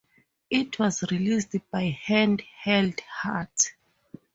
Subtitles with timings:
[0.49, 3.73] It was released by Hand Held Heart.